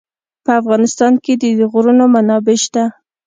[0.43, 2.83] په افغانستان کې د غرونه منابع شته.